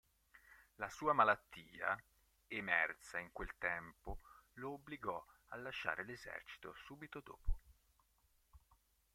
[0.77, 1.95] La sua malattia,
[2.47, 4.17] emersa in quel tempo,
[4.53, 7.57] lo obbligò a lasciare l'esercito subito dopo.